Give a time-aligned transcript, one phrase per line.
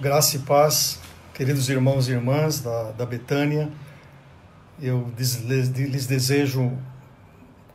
[0.00, 0.98] Graça e paz,
[1.34, 3.70] queridos irmãos e irmãs da, da Betânia.
[4.80, 6.72] Eu lhes, desejo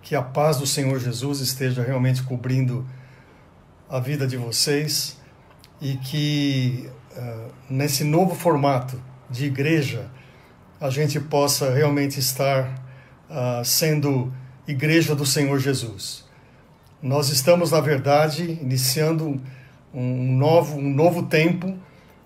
[0.02, 2.84] que a paz do Senhor Jesus esteja realmente cobrindo
[3.88, 5.20] a vida de vocês
[5.80, 9.00] e que uh, nesse novo formato
[9.30, 10.10] de igreja
[10.82, 12.74] a gente possa realmente estar
[13.30, 14.34] uh, sendo
[14.68, 16.26] igreja do Senhor Jesus.
[17.04, 19.40] Nós estamos, na verdade, iniciando
[19.94, 21.78] um novo, um novo tempo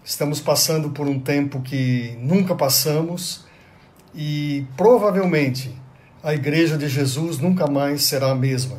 [0.04, 3.45] Estamos passando por um tempo que nunca passamos
[4.16, 5.76] e provavelmente
[6.23, 8.77] a Igreja de Jesus nunca mais será a mesma.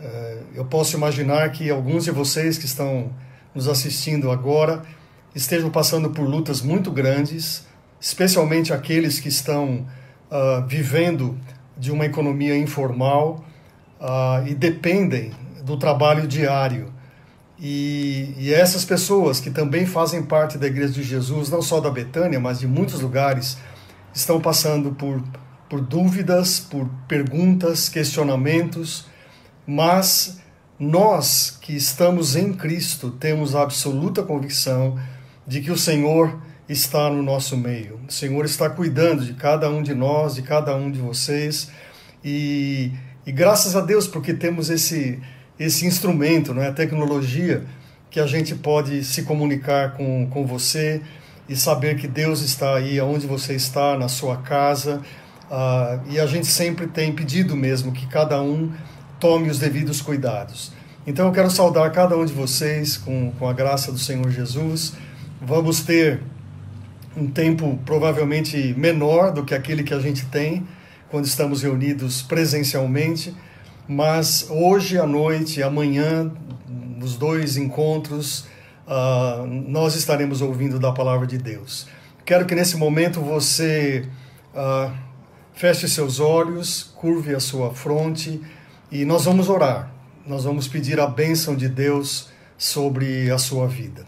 [0.00, 3.12] É, eu posso imaginar que alguns de vocês que estão
[3.54, 4.82] nos assistindo agora
[5.34, 7.66] estejam passando por lutas muito grandes,
[8.00, 9.86] especialmente aqueles que estão
[10.30, 11.38] uh, vivendo
[11.76, 13.44] de uma economia informal
[14.00, 15.32] uh, e dependem
[15.64, 16.93] do trabalho diário.
[17.66, 21.90] E, e, essas pessoas que também fazem parte da Igreja de Jesus, não só da
[21.90, 23.56] Betânia, mas de muitos lugares,
[24.12, 25.24] estão passando por,
[25.66, 29.06] por dúvidas, por perguntas, questionamentos,
[29.66, 30.42] mas
[30.78, 35.00] nós que estamos em Cristo temos a absoluta convicção
[35.46, 37.98] de que o Senhor está no nosso meio.
[38.06, 41.70] O Senhor está cuidando de cada um de nós, de cada um de vocês,
[42.22, 42.92] e,
[43.24, 45.18] e graças a Deus porque temos esse
[45.58, 47.64] esse instrumento, né, a tecnologia,
[48.10, 51.02] que a gente pode se comunicar com, com você
[51.48, 55.02] e saber que Deus está aí onde você está, na sua casa.
[55.50, 58.72] Uh, e a gente sempre tem pedido mesmo que cada um
[59.20, 60.72] tome os devidos cuidados.
[61.06, 64.94] Então eu quero saudar cada um de vocês com, com a graça do Senhor Jesus.
[65.40, 66.22] Vamos ter
[67.16, 70.66] um tempo provavelmente menor do que aquele que a gente tem
[71.10, 73.34] quando estamos reunidos presencialmente
[73.86, 76.30] mas hoje à noite, amanhã,
[76.66, 78.46] nos dois encontros,
[78.86, 81.86] uh, nós estaremos ouvindo da palavra de Deus.
[82.24, 84.08] Quero que nesse momento você
[84.54, 84.90] uh,
[85.52, 88.40] feche seus olhos, curve a sua fronte
[88.90, 89.92] e nós vamos orar.
[90.26, 94.06] Nós vamos pedir a bênção de Deus sobre a sua vida.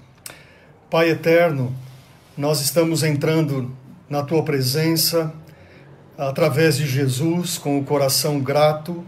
[0.89, 1.75] Pai eterno,
[2.37, 3.71] nós estamos entrando
[4.09, 5.33] na tua presença
[6.17, 9.05] através de Jesus com o coração grato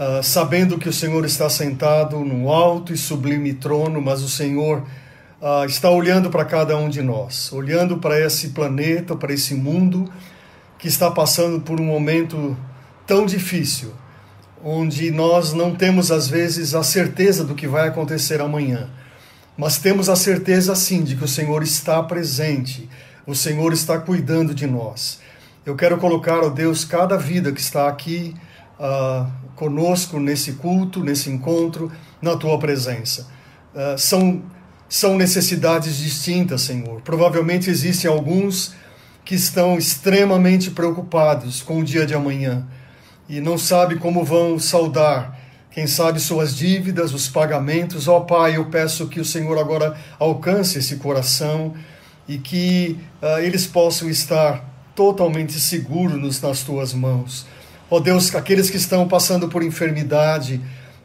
[0.00, 4.82] uh, sabendo que o Senhor está sentado no alto e sublime trono, mas o Senhor
[5.42, 10.10] uh, está olhando para cada um de nós, olhando para esse planeta, para esse mundo
[10.78, 12.56] que está passando por um momento
[13.06, 13.92] tão difícil,
[14.64, 18.88] onde nós não temos às vezes a certeza do que vai acontecer amanhã,
[19.56, 22.88] mas temos a certeza sim de que o Senhor está presente,
[23.26, 25.20] o Senhor está cuidando de nós.
[25.66, 28.34] Eu quero colocar, ó Deus, cada vida que está aqui
[28.80, 33.28] uh, conosco nesse culto, nesse encontro, na tua presença.
[33.74, 34.42] Uh, são,
[34.88, 37.02] são necessidades distintas, Senhor.
[37.02, 38.74] Provavelmente existem alguns
[39.24, 42.66] que estão extremamente preocupados com o dia de amanhã
[43.28, 45.38] e não sabem como vão saudar,
[45.70, 48.08] quem sabe, suas dívidas, os pagamentos.
[48.08, 51.74] Ó oh, Pai, eu peço que o Senhor agora alcance esse coração
[52.26, 57.46] e que uh, eles possam estar totalmente seguros nas tuas mãos.
[57.90, 60.60] Ó oh Deus, aqueles que estão passando por enfermidade,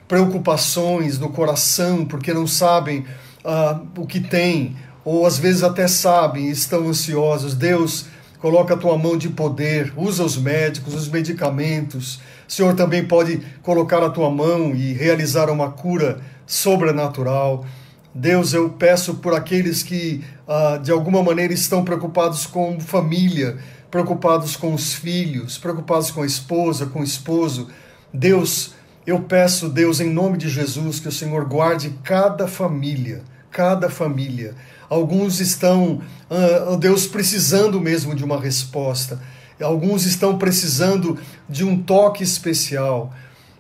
[0.08, 3.00] preocupações no coração, porque não sabem
[3.44, 7.56] uh, o que tem, ou às vezes até sabem estão ansiosos.
[7.56, 8.06] Deus,
[8.38, 12.20] coloca a tua mão de poder, usa os médicos, os medicamentos.
[12.48, 17.66] O Senhor também pode colocar a tua mão e realizar uma cura sobrenatural.
[18.14, 23.58] Deus, eu peço por aqueles que uh, de alguma maneira estão preocupados com família,
[23.90, 27.70] preocupados com os filhos, preocupados com a esposa, com o esposo.
[28.14, 28.74] Deus,
[29.06, 34.56] eu peço, Deus, em nome de Jesus, que o Senhor guarde cada família, cada família.
[34.90, 39.20] Alguns estão, uh, Deus, precisando mesmo de uma resposta.
[39.62, 41.18] Alguns estão precisando
[41.48, 43.14] de um toque especial.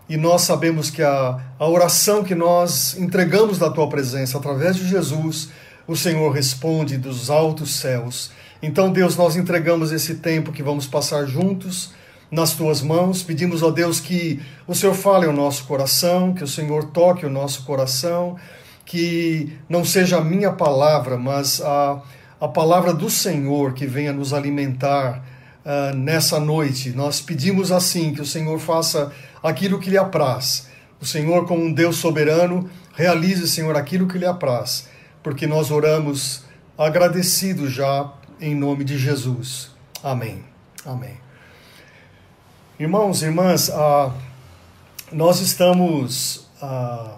[0.07, 4.87] E nós sabemos que a, a oração que nós entregamos na tua presença, através de
[4.87, 5.49] Jesus,
[5.87, 8.31] o Senhor responde dos altos céus.
[8.61, 11.93] Então, Deus, nós entregamos esse tempo que vamos passar juntos
[12.31, 13.21] nas tuas mãos.
[13.21, 17.29] Pedimos a Deus que o Senhor fale ao nosso coração, que o Senhor toque o
[17.29, 18.35] nosso coração,
[18.85, 22.01] que não seja a minha palavra, mas a,
[22.39, 25.23] a palavra do Senhor que venha nos alimentar
[25.65, 26.91] uh, nessa noite.
[26.91, 29.11] Nós pedimos assim que o Senhor faça
[29.43, 30.67] aquilo que lhe apraz.
[30.99, 34.87] O Senhor, como um Deus soberano, realize, Senhor, aquilo que lhe apraz,
[35.21, 36.43] porque nós oramos
[36.77, 39.71] agradecidos já em nome de Jesus.
[40.03, 40.43] Amém.
[40.85, 41.17] Amém.
[42.79, 44.13] Irmãos irmãs, ah,
[45.11, 47.17] nós estamos ah,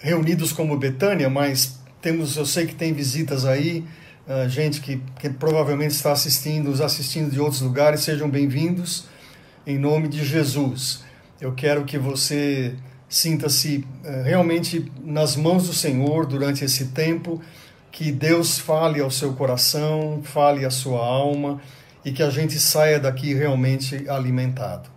[0.00, 3.84] reunidos como Betânia, mas temos, eu sei que tem visitas aí,
[4.26, 9.06] uh, gente que, que provavelmente está assistindo, nos assistindo de outros lugares, sejam bem-vindos
[9.66, 11.04] em nome de Jesus.
[11.40, 12.74] Eu quero que você
[13.08, 17.40] sinta-se uh, realmente nas mãos do Senhor durante esse tempo,
[17.90, 21.60] que Deus fale ao seu coração, fale à sua alma
[22.04, 24.88] e que a gente saia daqui realmente alimentado.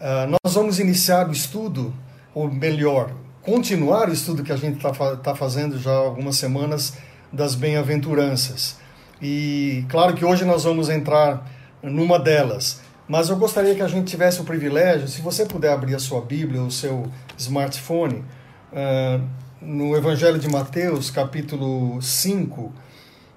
[0.00, 1.94] Uh, nós vamos iniciar o estudo,
[2.34, 3.10] ou melhor,
[3.42, 6.94] continuar o estudo que a gente está tá fazendo já há algumas semanas
[7.32, 8.76] das bem-aventuranças.
[9.20, 11.46] E claro que hoje nós vamos entrar
[11.82, 15.94] numa delas, mas eu gostaria que a gente tivesse o privilégio, se você puder abrir
[15.94, 18.24] a sua Bíblia, o seu smartphone,
[18.72, 22.72] uh, no Evangelho de Mateus, capítulo 5,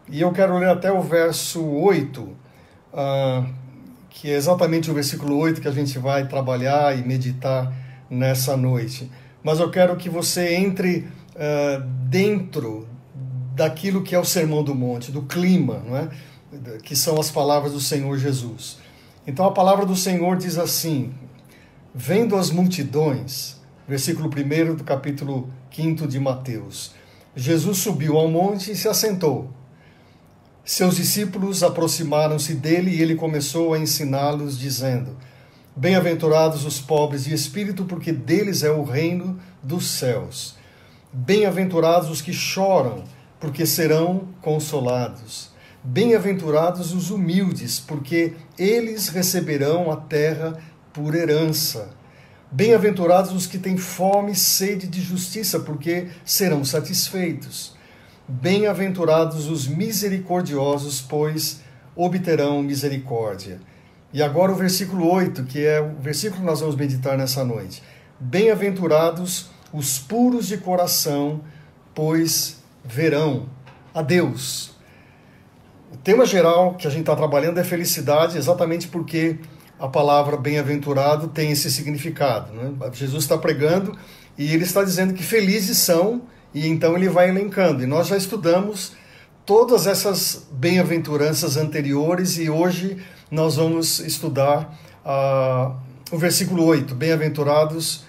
[0.09, 2.35] e eu quero ler até o verso 8, uh,
[2.94, 3.45] ah,
[4.09, 7.71] que é exatamente o versículo 8 que a gente vai trabalhar e meditar
[8.09, 9.09] nessa noite
[9.47, 12.85] mas eu quero que você entre uh, dentro
[13.56, 16.09] daquilo que é o Sermão do Monte, do clima, não é?
[16.83, 18.77] que são as palavras do Senhor Jesus.
[19.25, 21.13] Então a palavra do Senhor diz assim:
[21.95, 23.56] Vendo as multidões,
[23.88, 26.91] versículo 1 do capítulo 5 de Mateus,
[27.35, 29.49] Jesus subiu ao monte e se assentou.
[30.65, 35.15] Seus discípulos aproximaram-se dele e ele começou a ensiná-los, dizendo:
[35.75, 40.55] Bem-aventurados os pobres de espírito, porque deles é o reino dos céus.
[41.13, 43.03] Bem-aventurados os que choram,
[43.39, 45.51] porque serão consolados.
[45.83, 50.57] Bem-aventurados os humildes, porque eles receberão a terra
[50.91, 51.91] por herança.
[52.49, 57.75] Bem-aventurados os que têm fome e sede de justiça, porque serão satisfeitos.
[58.27, 61.59] Bem-aventurados os misericordiosos, pois
[61.95, 63.59] obterão misericórdia.
[64.13, 67.83] E agora o versículo 8, que é o versículo que nós vamos meditar nessa noite.
[68.17, 71.41] Bem-aventurados os puros de coração,
[71.93, 73.50] pois verão
[73.93, 74.71] a Deus.
[75.91, 79.38] O tema geral que a gente está trabalhando é felicidade, exatamente porque
[79.79, 82.51] a palavra bem-aventurado tem esse significado.
[82.53, 82.74] Né?
[82.94, 83.97] Jesus está pregando
[84.38, 87.83] e ele está dizendo que felizes são, e então ele vai elencando.
[87.83, 88.94] E nós já estudamos
[89.45, 92.97] todas essas bem-aventuranças anteriores e hoje
[93.29, 95.75] nós vamos estudar uh,
[96.12, 98.06] o versículo 8: Bem-aventurados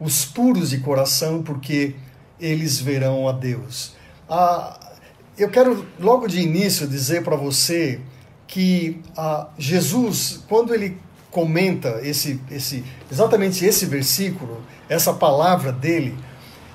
[0.00, 1.94] os puros de coração, porque
[2.40, 3.94] eles verão a Deus.
[4.28, 4.94] Uh,
[5.38, 8.00] eu quero logo de início dizer para você
[8.46, 10.98] que uh, Jesus, quando ele
[11.34, 16.16] comenta esse, esse, exatamente esse versículo, essa palavra dele,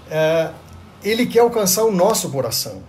[0.08, 0.54] uh,
[1.02, 2.84] ele quer alcançar o nosso coração.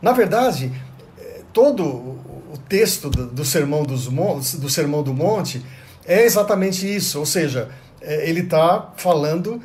[0.00, 0.72] Na verdade,
[1.18, 5.62] eh, todo o texto do, do, sermão dos do Sermão do Monte
[6.06, 7.68] é exatamente isso, ou seja,
[8.00, 9.60] é, ele está falando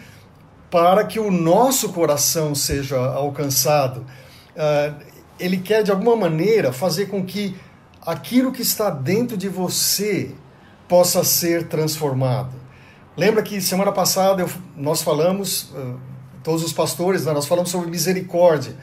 [0.70, 4.06] para que o nosso coração seja alcançado.
[4.56, 4.94] Uh,
[5.40, 7.56] ele quer, de alguma maneira, fazer com que
[8.06, 10.36] aquilo que está dentro de você
[10.90, 12.54] possa ser transformado.
[13.16, 16.00] Lembra que semana passada eu, nós falamos, uh,
[16.44, 18.76] todos os pastores, né, nós falamos sobre misericórdia.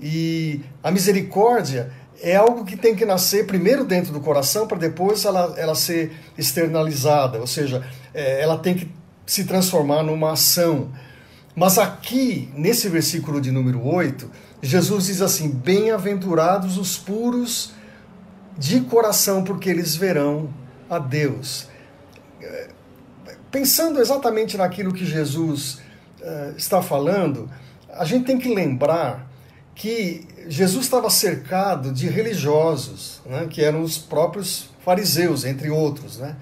[0.00, 1.92] E a misericórdia
[2.22, 6.12] é algo que tem que nascer primeiro dentro do coração para depois ela, ela ser
[6.38, 8.90] externalizada, ou seja, é, ela tem que
[9.26, 10.88] se transformar numa ação.
[11.54, 14.30] Mas aqui, nesse versículo de número 8,
[14.62, 17.74] Jesus diz assim: Bem-aventurados os puros
[18.56, 20.48] de coração, porque eles verão
[20.88, 21.68] a Deus.
[23.50, 25.80] Pensando exatamente naquilo que Jesus
[26.20, 27.48] uh, está falando,
[27.88, 29.30] a gente tem que lembrar
[29.74, 36.18] que Jesus estava cercado de religiosos, né, que eram os próprios fariseus, entre outros.
[36.18, 36.36] Né?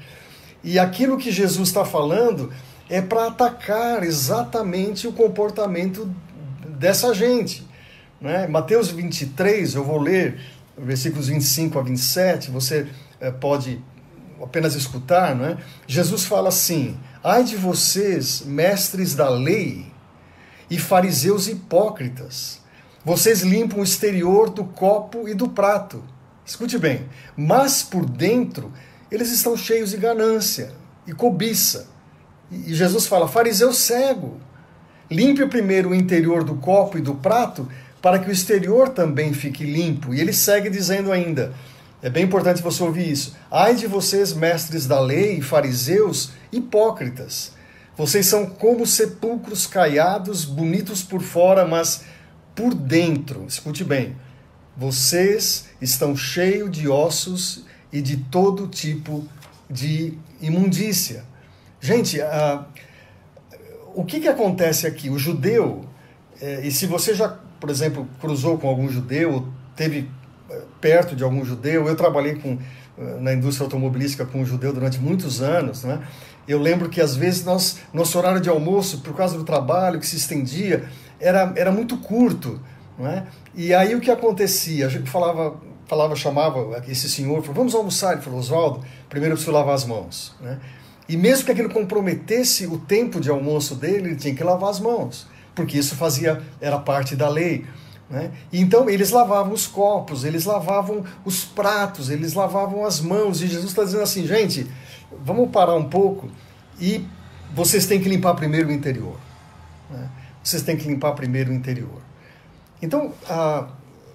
[0.63, 2.53] E aquilo que Jesus está falando
[2.89, 6.13] é para atacar exatamente o comportamento
[6.67, 7.67] dessa gente.
[8.21, 8.47] Né?
[8.47, 10.41] Mateus 23, eu vou ler
[10.77, 12.87] versículos 25 a 27, você
[13.21, 13.81] é, pode
[14.43, 15.35] apenas escutar.
[15.35, 15.59] Né?
[15.87, 19.87] Jesus fala assim: Ai de vocês, mestres da lei
[20.71, 22.63] e fariseus hipócritas
[23.05, 26.05] vocês limpam o exterior do copo e do prato.
[26.47, 28.73] Escute bem, mas por dentro
[29.11, 30.73] eles estão cheios de ganância
[31.07, 31.89] e cobiça.
[32.51, 34.41] E Jesus fala: fariseu cego,
[35.11, 37.69] limpe primeiro o interior do copo e do prato
[38.01, 40.15] para que o exterior também fique limpo.
[40.15, 41.53] E ele segue dizendo ainda:
[42.03, 43.37] é bem importante você ouvir isso.
[43.51, 47.53] Ai de vocês, mestres da lei fariseus hipócritas.
[47.97, 52.05] Vocês são como sepulcros caiados, bonitos por fora, mas
[52.55, 54.17] por dentro, escute bem,
[54.77, 59.27] vocês estão cheios de ossos e de todo tipo
[59.71, 61.25] de imundícia.
[61.81, 62.65] Gente, uh,
[63.95, 65.09] o que, que acontece aqui?
[65.09, 65.85] O judeu,
[66.41, 70.11] eh, e se você já por exemplo, cruzou com algum judeu, teve
[70.81, 71.87] perto de algum judeu.
[71.87, 72.59] Eu trabalhei com,
[72.99, 76.01] eh, na indústria automobilística com um judeu durante muitos anos, né?
[76.47, 80.07] Eu lembro que às vezes nós, nosso horário de almoço, por causa do trabalho que
[80.07, 80.85] se estendia,
[81.21, 82.61] era, era muito curto.
[82.99, 83.25] Não é?
[83.55, 84.87] E aí o que acontecia?
[84.87, 85.57] A gente falava,
[85.87, 88.13] falava chamava esse senhor, falou, vamos almoçar.
[88.13, 90.35] Ele falou, Oswaldo, primeiro eu preciso lavar as mãos.
[90.41, 90.59] Né?
[91.09, 94.81] E mesmo que aquilo comprometesse o tempo de almoço dele, ele tinha que lavar as
[94.81, 97.65] mãos, porque isso fazia, era parte da lei.
[98.13, 98.31] Né?
[98.53, 103.41] Então eles lavavam os copos, eles lavavam os pratos, eles lavavam as mãos.
[103.41, 104.71] E Jesus está dizendo assim, gente,
[105.25, 106.31] vamos parar um pouco
[106.79, 107.07] e
[107.55, 109.19] vocês têm que limpar primeiro o interior.
[109.91, 110.11] Né?
[110.45, 112.03] Vocês têm que limpar primeiro o interior.
[112.83, 113.69] Então, a,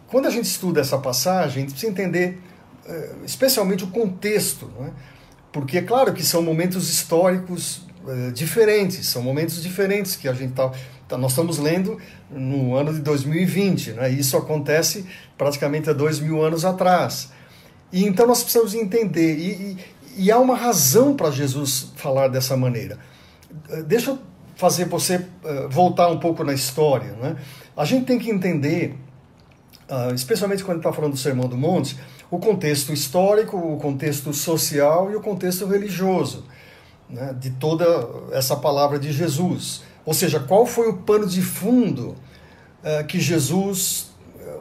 [0.07, 2.39] quando a gente estuda essa passagem, a gente precisa entender
[2.85, 4.91] eh, especialmente o contexto, né?
[5.51, 10.51] porque é claro que são momentos históricos eh, diferentes, são momentos diferentes que a gente
[10.51, 10.71] está.
[11.07, 11.97] Tá, nós estamos lendo
[12.29, 14.09] no ano de 2020, né?
[14.09, 15.05] isso acontece
[15.37, 17.31] praticamente há dois mil anos atrás.
[17.91, 19.77] E então nós precisamos entender, e,
[20.17, 22.99] e, e há uma razão para Jesus falar dessa maneira.
[23.69, 24.19] Eh, deixa eu
[24.57, 27.13] fazer você uh, voltar um pouco na história.
[27.13, 27.37] Né?
[27.75, 28.97] A gente tem que entender,
[29.89, 31.97] uh, especialmente quando está falando do Sermão do Monte,
[32.29, 36.43] o contexto histórico, o contexto social e o contexto religioso
[37.09, 37.85] né, de toda
[38.31, 39.83] essa palavra de Jesus.
[40.07, 42.15] Ou seja, qual foi o pano de fundo
[42.81, 44.11] uh, que Jesus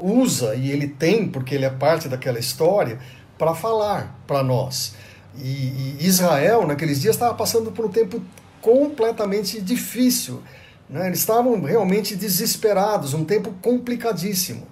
[0.01, 2.99] usa e ele tem, porque ele é parte daquela história,
[3.39, 4.97] para falar para nós.
[5.39, 8.21] E, e, Israel, naqueles dias, estava passando por um tempo
[8.61, 10.43] completamente difícil.
[10.91, 11.07] Né?
[11.07, 14.67] Eles estavam realmente desesperados, um tempo complicadíssimo.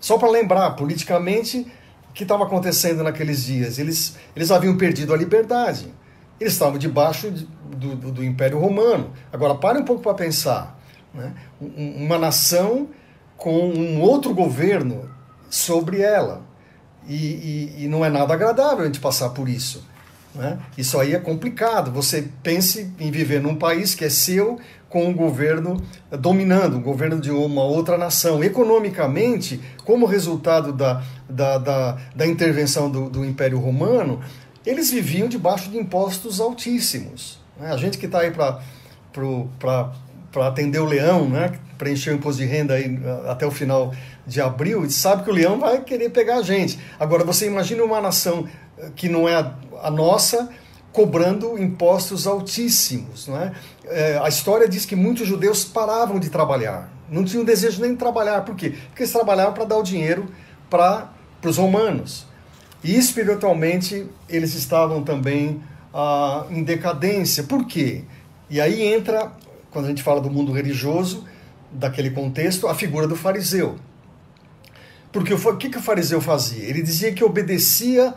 [0.00, 1.70] Só para lembrar, politicamente,
[2.08, 3.78] o que estava acontecendo naqueles dias?
[3.78, 5.92] Eles, eles haviam perdido a liberdade.
[6.40, 9.12] Eles estavam debaixo do, do, do Império Romano.
[9.32, 10.78] Agora, pare um pouco para pensar.
[11.14, 11.32] Né?
[11.60, 12.88] Uma nação
[13.36, 15.08] com um outro governo
[15.48, 16.42] sobre ela.
[17.08, 17.14] E,
[17.78, 19.86] e, e não é nada agradável a gente passar por isso.
[20.34, 20.58] Né?
[20.76, 21.90] Isso aí é complicado.
[21.92, 27.20] Você pense em viver num país que é seu, com um governo dominando, um governo
[27.20, 28.44] de uma outra nação.
[28.44, 34.20] Economicamente, como resultado da, da, da, da intervenção do, do, Império Romano,
[34.66, 37.38] eles viviam debaixo de impostos altíssimos.
[37.58, 37.70] Né?
[37.70, 39.92] A gente que está aí para
[40.46, 41.52] atender o leão, né?
[41.78, 43.94] preencher o imposto de renda aí até o final
[44.26, 46.78] de abril, sabe que o leão vai querer pegar a gente.
[46.98, 49.36] Agora, você imagina uma nação uh, que não é
[49.82, 50.48] a nossa,
[50.92, 53.28] cobrando impostos altíssimos.
[53.28, 53.52] Não é?
[53.84, 54.18] é?
[54.22, 58.44] a história diz que muitos judeus paravam de trabalhar, não tinham desejo nem de trabalhar.
[58.44, 58.74] Por quê?
[58.88, 60.26] Porque eles trabalhavam para dar o dinheiro
[60.68, 61.12] para
[61.44, 62.25] os romanos.
[62.86, 65.60] E espiritualmente eles estavam também
[65.92, 67.42] ah, em decadência.
[67.42, 68.04] Por quê?
[68.48, 69.32] E aí entra,
[69.72, 71.24] quando a gente fala do mundo religioso,
[71.72, 73.74] daquele contexto, a figura do fariseu.
[75.10, 76.62] Porque o que, que o fariseu fazia?
[76.62, 78.14] Ele dizia que obedecia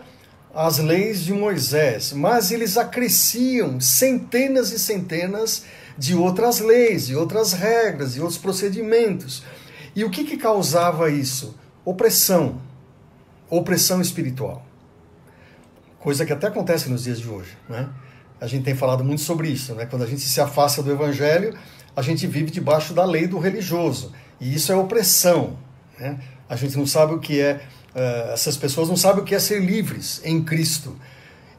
[0.54, 5.64] as leis de Moisés, mas eles acresciam centenas e centenas
[5.98, 9.42] de outras leis, de outras regras, de outros procedimentos.
[9.96, 11.58] E o que, que causava isso?
[11.84, 12.69] Opressão,
[13.50, 14.66] opressão espiritual.
[16.00, 17.58] Coisa que até acontece nos dias de hoje.
[17.68, 17.90] Né?
[18.40, 19.76] A gente tem falado muito sobre isso.
[19.76, 19.86] Né?
[19.86, 21.58] Quando a gente se afasta do evangelho,
[21.96, 24.14] a gente vive debaixo da lei do religioso.
[24.40, 25.58] E isso é opressão.
[26.00, 26.20] Né?
[26.48, 29.40] A gente não sabe o que é Uh, essas pessoas não sabem o que é
[29.40, 30.96] ser livres em Cristo.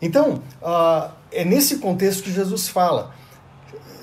[0.00, 3.14] Então, uh, é nesse contexto que Jesus fala.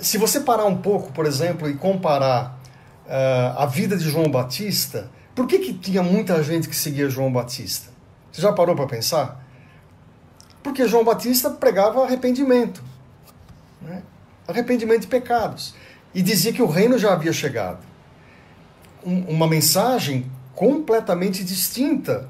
[0.01, 2.59] Se você parar um pouco, por exemplo, e comparar
[3.05, 7.31] uh, a vida de João Batista, por que, que tinha muita gente que seguia João
[7.31, 7.91] Batista?
[8.31, 9.45] Você já parou para pensar?
[10.63, 12.83] Porque João Batista pregava arrependimento
[13.81, 14.01] né?
[14.47, 15.75] arrependimento de pecados
[16.13, 17.79] e dizia que o reino já havia chegado.
[19.05, 20.25] Um, uma mensagem
[20.55, 22.27] completamente distinta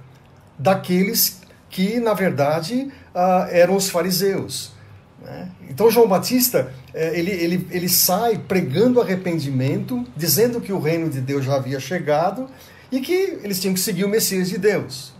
[0.59, 4.73] daqueles que, na verdade, uh, eram os fariseus.
[5.21, 5.49] Né?
[5.69, 11.21] Então, João Batista eh, ele, ele, ele sai pregando arrependimento, dizendo que o reino de
[11.21, 12.49] Deus já havia chegado
[12.91, 15.13] e que eles tinham que seguir o Messias de Deus.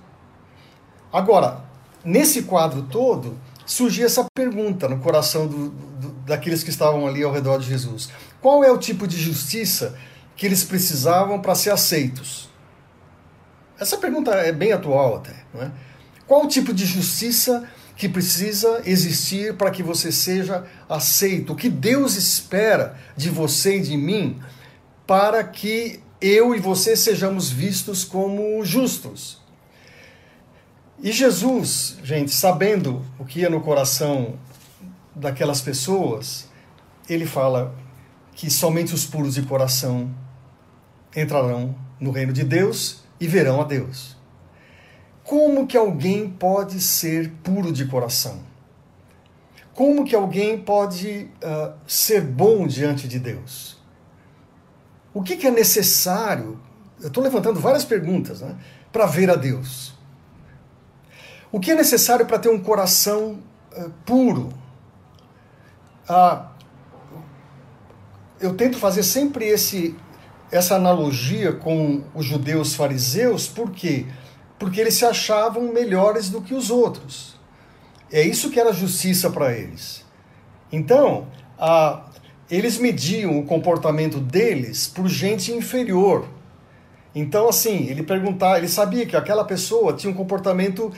[1.11, 1.63] Agora,
[2.03, 7.31] nesse quadro todo, surgia essa pergunta no coração do, do, daqueles que estavam ali ao
[7.31, 8.09] redor de Jesus:
[8.41, 9.97] qual é o tipo de justiça
[10.35, 12.49] que eles precisavam para ser aceitos?
[13.79, 15.35] Essa pergunta é bem atual até.
[15.53, 15.71] Não é?
[16.25, 21.53] Qual o tipo de justiça que precisa existir para que você seja aceito?
[21.53, 24.39] O que Deus espera de você e de mim
[25.05, 29.41] para que eu e você sejamos vistos como justos?
[31.01, 34.39] E Jesus, gente, sabendo o que ia no coração
[35.15, 36.47] daquelas pessoas,
[37.07, 37.75] ele fala
[38.33, 40.09] que somente os puros de coração
[41.15, 44.17] entrarão no reino de Deus e verão a Deus.
[45.23, 48.39] Como que alguém pode ser puro de coração?
[49.73, 53.76] Como que alguém pode uh, ser bom diante de Deus?
[55.17, 56.59] O que, que é necessário?
[57.01, 58.55] Eu estou levantando várias perguntas né,
[58.91, 59.91] para ver a Deus.
[61.51, 63.39] O que é necessário para ter um coração
[63.75, 64.49] uh, puro?
[66.07, 66.45] Uh,
[68.39, 69.95] eu tento fazer sempre esse,
[70.51, 74.05] essa analogia com os judeus fariseus, por quê?
[74.59, 77.39] Porque eles se achavam melhores do que os outros.
[78.11, 80.05] É isso que era justiça para eles.
[80.71, 82.06] Então, a,
[82.49, 86.27] eles mediam o comportamento deles por gente inferior.
[87.13, 90.91] Então, assim, ele perguntava, ele sabia que aquela pessoa tinha um comportamento,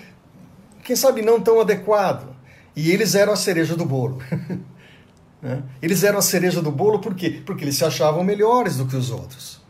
[0.83, 2.35] quem sabe, não tão adequado.
[2.75, 4.21] E eles eram a cereja do bolo.
[5.41, 5.63] Né?
[5.81, 7.41] Eles eram a cereja do bolo por quê?
[7.45, 9.61] Porque eles se achavam melhores do que os outros.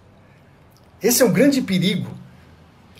[1.00, 2.10] Esse é um grande perigo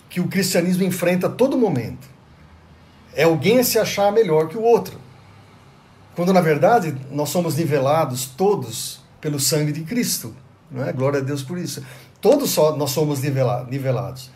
[0.08, 2.08] que o cristianismo enfrenta a todo momento.
[3.12, 4.99] É alguém se achar melhor que o outro.
[6.20, 10.36] Quando na verdade nós somos nivelados todos pelo sangue de Cristo.
[10.70, 10.92] Não é?
[10.92, 11.82] Glória a Deus por isso.
[12.20, 14.30] Todos só nós somos nivelados.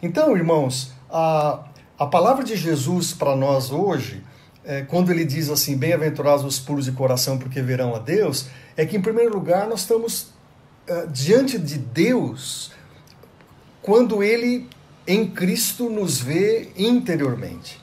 [0.00, 1.64] Então, irmãos, a,
[1.98, 4.22] a palavra de Jesus para nós hoje
[4.64, 8.86] é, quando ele diz assim, bem-aventurados os puros de coração, porque verão a Deus, é
[8.86, 10.28] que, em primeiro lugar, nós estamos
[10.88, 12.70] uh, diante de Deus
[13.82, 14.68] quando ele,
[15.04, 17.82] em Cristo, nos vê interiormente.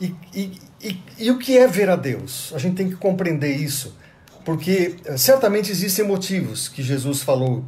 [0.00, 2.52] E, e, e, e o que é ver a Deus?
[2.54, 3.96] A gente tem que compreender isso,
[4.44, 7.64] porque uh, certamente existem motivos que Jesus falou uh,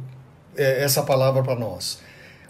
[0.55, 1.99] essa palavra para nós.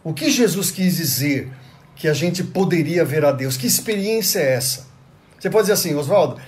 [0.04, 1.52] O que Jesus quis dizer
[1.96, 3.56] que a gente poderia ver a Deus?
[3.58, 4.88] Que experiência é essa?
[5.40, 6.42] Você pode dizer assim, Oswaldo,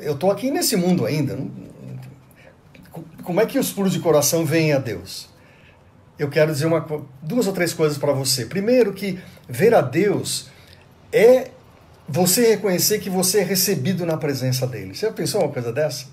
[0.00, 1.38] eu estou aqui nesse mundo ainda.
[3.22, 5.28] Como é que os puros de coração veem a Deus?
[6.18, 6.84] Eu quero dizer uma,
[7.22, 8.46] duas ou três coisas para você.
[8.46, 10.48] Primeiro, que ver a Deus
[11.12, 11.50] é
[12.08, 14.94] você reconhecer que você é recebido na presença dele.
[14.94, 16.06] Você já pensou uma coisa dessa?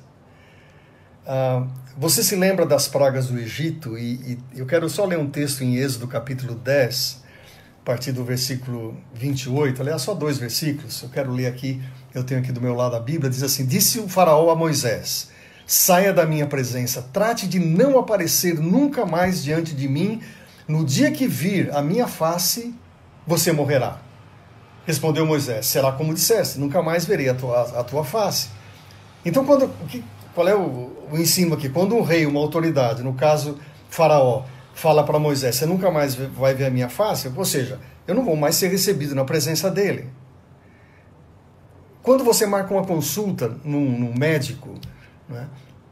[1.26, 1.66] Ah,
[1.98, 3.98] você se lembra das pragas do Egito?
[3.98, 7.24] E, e eu quero só ler um texto em Êxodo capítulo 10,
[7.82, 9.82] a partir do versículo 28.
[9.82, 11.02] Aliás, só dois versículos.
[11.02, 11.82] Eu quero ler aqui
[12.16, 15.30] eu tenho aqui do meu lado a Bíblia, diz assim: Disse o Faraó a Moisés:
[15.68, 20.22] Saia da minha presença, trate de não aparecer nunca mais diante de mim.
[20.66, 22.74] No dia que vir a minha face,
[23.28, 24.00] você morrerá.
[24.86, 28.50] Respondeu Moisés: Será como disseste, nunca mais verei a tua, a tua face.
[29.26, 29.70] Então, quando,
[30.34, 31.70] qual é o, o ensino aqui?
[31.70, 33.58] Quando um rei, uma autoridade, no caso
[33.90, 34.44] Faraó,
[34.74, 38.24] fala para Moisés: Você nunca mais vai ver a minha face, ou seja, eu não
[38.24, 40.10] vou mais ser recebido na presença dele.
[42.04, 44.76] Quando você marca uma consulta num, num médico,
[45.28, 45.48] né,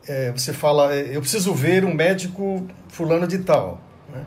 [0.07, 3.81] é, você fala, é, eu preciso ver um médico fulano de tal.
[4.13, 4.23] Né?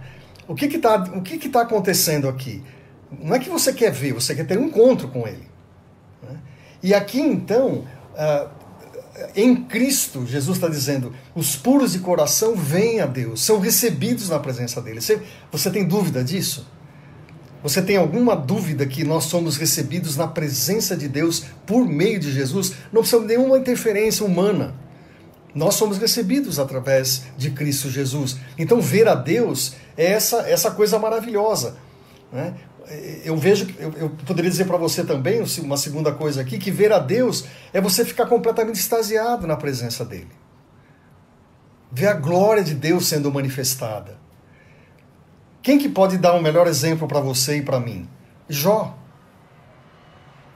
[0.49, 2.63] O que está que, tá, que tá acontecendo aqui?
[3.11, 5.49] Não é que você quer ver, você quer ter um encontro com ele.
[6.23, 6.39] Né?
[6.83, 8.49] E aqui então, uh,
[9.35, 14.39] em Cristo, Jesus está dizendo, os puros de coração vêm a Deus, são recebidos na
[14.39, 15.01] presença dele.
[15.01, 16.67] Você, você tem dúvida disso?
[17.63, 22.31] Você tem alguma dúvida que nós somos recebidos na presença de Deus por meio de
[22.31, 22.73] Jesus?
[22.93, 24.75] Não precisamos de nenhuma interferência humana.
[25.55, 28.37] Nós somos recebidos através de Cristo Jesus.
[28.59, 31.77] Então, ver a Deus é essa, essa coisa maravilhosa.
[32.31, 32.55] Né?
[33.25, 36.93] Eu vejo, eu, eu poderia dizer para você também, uma segunda coisa aqui, que ver
[36.93, 40.31] a Deus é você ficar completamente extasiado na presença dele.
[41.91, 44.19] Ver a glória de Deus sendo manifestada.
[45.63, 48.09] Quem que pode dar um melhor exemplo para você e para mim?
[48.49, 48.97] Jó.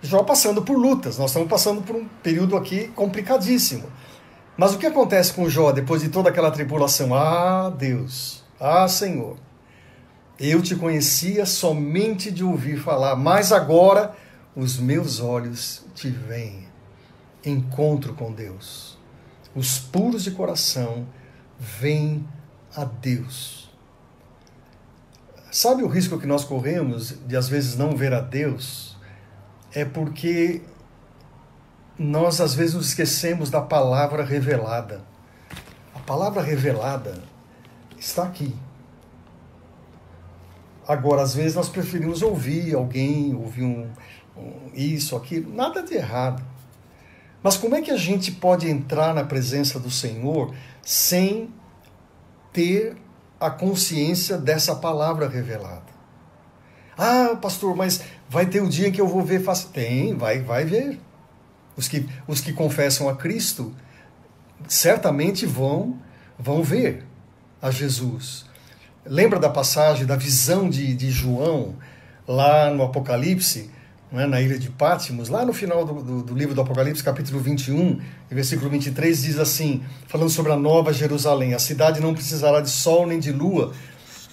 [0.00, 1.18] Jó passando por lutas.
[1.18, 3.88] Nós estamos passando por um período aqui complicadíssimo.
[4.56, 7.14] Mas o que acontece com Jó depois de toda aquela tribulação?
[7.14, 9.36] Ah, Deus, ah, Senhor,
[10.40, 14.16] eu te conhecia somente de ouvir falar, mas agora
[14.56, 16.66] os meus olhos te veem.
[17.44, 18.98] Encontro com Deus.
[19.54, 21.06] Os puros de coração
[21.58, 22.26] vêm
[22.74, 23.70] a Deus.
[25.52, 28.96] Sabe o risco que nós corremos de às vezes não ver a Deus?
[29.74, 30.62] É porque
[31.98, 35.02] nós às vezes nos esquecemos da palavra revelada.
[35.94, 37.22] A palavra revelada
[37.98, 38.54] está aqui.
[40.90, 43.88] Agora, às vezes nós preferimos ouvir alguém, ouvir um,
[44.36, 46.42] um, isso, aquilo, nada de errado.
[47.42, 51.48] Mas como é que a gente pode entrar na presença do Senhor sem
[52.52, 52.96] ter
[53.38, 55.90] a consciência dessa palavra revelada.
[56.96, 59.68] Ah, pastor, mas vai ter o dia em que eu vou ver face.
[59.68, 61.00] Tem, vai, vai ver.
[61.76, 63.74] Os que, os que confessam a Cristo
[64.68, 65.98] certamente vão,
[66.38, 67.06] vão ver
[67.62, 68.49] a Jesus.
[69.04, 71.74] Lembra da passagem, da visão de, de João
[72.26, 73.70] lá no Apocalipse,
[74.12, 77.40] né, na ilha de Pátimos, lá no final do, do, do, livro do Apocalipse, capítulo
[77.40, 82.70] 21, versículo 23, diz assim, falando sobre a nova Jerusalém: A cidade não precisará de
[82.70, 83.72] sol nem de lua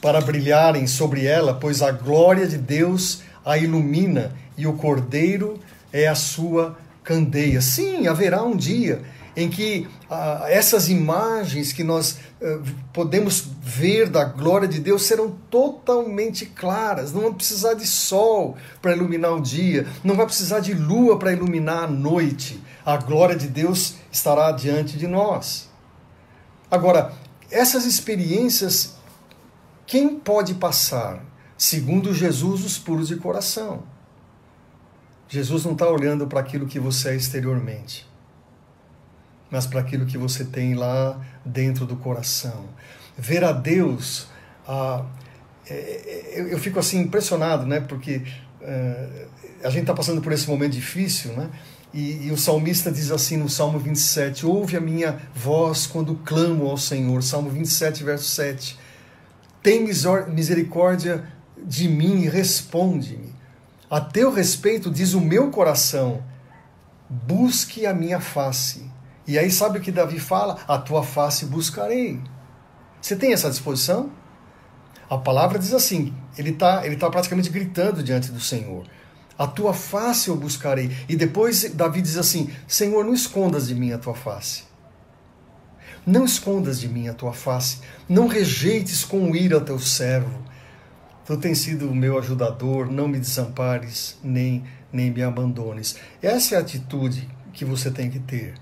[0.02, 5.60] para brilharem sobre ela, pois a glória de Deus a ilumina e o cordeiro
[5.92, 7.62] é a sua candeia.
[7.62, 9.02] Sim, haverá um dia
[9.38, 12.60] em que ah, essas imagens que nós ah,
[12.92, 17.14] podemos ver da glória de Deus serão totalmente claras.
[17.14, 21.32] Não vai precisar de sol para iluminar o dia, não vai precisar de lua para
[21.32, 22.60] iluminar a noite.
[22.84, 25.70] A glória de Deus estará diante de nós.
[26.72, 27.14] Agora,
[27.52, 28.96] essas experiências,
[29.86, 31.24] quem pode passar?
[31.56, 33.84] Segundo Jesus, os puros de coração.
[35.30, 38.08] Jesus não está olhando para aquilo que você é exteriormente
[39.50, 42.66] mas para aquilo que você tem lá dentro do coração.
[43.18, 44.28] Ver a Deus,
[44.68, 45.06] ah,
[45.70, 47.80] é, eu, eu, fico assim impressionado, né?
[47.80, 48.22] Porque
[48.62, 49.26] é,
[49.64, 51.50] a gente está passando por esse momento difícil, né?
[51.94, 56.68] E, e, o salmista diz assim no Salmo 27: Ouve a minha voz quando clamo
[56.68, 57.24] ao Senhor.
[57.24, 58.78] Salmo 27, verso 7.
[59.64, 61.26] Tem misericórdia
[61.58, 63.36] de mim e responde-me.
[63.90, 66.22] A teu respeito diz o meu coração:
[67.10, 68.86] busque a minha face.
[69.28, 70.58] E aí, sabe o que Davi fala?
[70.68, 72.22] A tua face buscarei.
[73.02, 74.10] Você tem essa disposição?
[75.10, 78.86] A palavra diz assim: ele está ele tá praticamente gritando diante do Senhor.
[79.38, 80.92] A tua face eu buscarei.
[81.08, 84.64] E depois Davi diz assim: Senhor, não escondas de mim a tua face.
[86.06, 87.80] Não escondas de mim a tua face.
[88.08, 90.42] Não rejeites com ira teu servo.
[91.26, 94.64] Tu tens sido o meu ajudador, não me desampares, nem,
[94.94, 95.98] nem me abandones.
[96.22, 98.54] Essa é a atitude que você tem que ter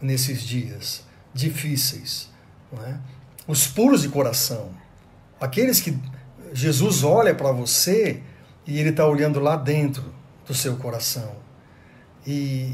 [0.00, 2.30] nesses dias difíceis.
[2.84, 2.96] É?
[3.46, 4.70] Os puros de coração,
[5.40, 5.96] aqueles que
[6.52, 8.22] Jesus olha para você
[8.66, 10.12] e ele está olhando lá dentro
[10.46, 11.36] do seu coração.
[12.26, 12.72] E,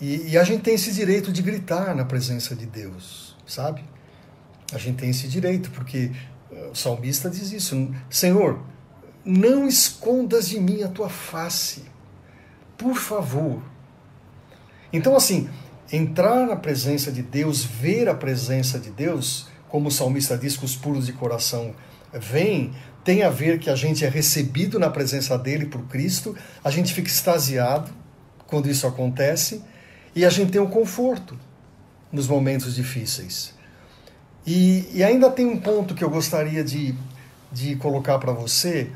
[0.00, 3.84] e, e, a gente tem esse direito de gritar na presença de Deus, sabe?
[4.72, 6.10] A gente tem esse direito, porque
[6.50, 8.62] eh, o salmista diz isso: Senhor,
[9.24, 11.84] não escondas de mim a tua face,
[12.78, 13.62] por favor.
[14.90, 15.50] Então, assim,
[15.92, 20.64] entrar na presença de Deus, ver a presença de Deus, como o salmista diz que
[20.64, 21.74] os puros de coração
[22.12, 26.70] vêm, tem a ver que a gente é recebido na presença dele por Cristo, a
[26.70, 27.92] gente fica extasiado
[28.46, 29.62] quando isso acontece
[30.14, 31.38] e a gente tem um conforto
[32.10, 33.52] nos momentos difíceis.
[34.46, 36.94] E, e ainda tem um ponto que eu gostaria de,
[37.52, 38.90] de colocar para você,